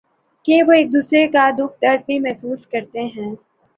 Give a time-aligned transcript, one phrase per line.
[0.45, 3.29] کہ وہ ایک دوسرے کا دکھ درد بھی محسوس کرتے ہیں۔